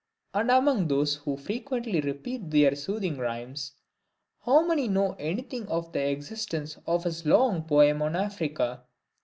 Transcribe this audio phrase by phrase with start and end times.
[0.33, 3.73] and among those who most frequently repeat their soothing rhymes,
[4.45, 8.83] how many know any thing of the existence of his long poem on Africa?